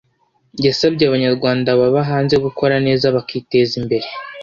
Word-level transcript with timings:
yasabye 0.65 1.03
abanyarwanda 1.05 1.69
baba 1.79 2.01
hanze 2.09 2.35
gukora 2.45 2.75
neza 2.87 3.05
bakiteza 3.15 3.73
imbere 3.81 4.07